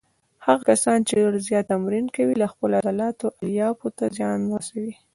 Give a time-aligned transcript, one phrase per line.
[0.45, 4.93] هغه کسان چې ډېر زیات تمرین کوي د خپلو عضلاتو الیافو ته زیان ورسوي.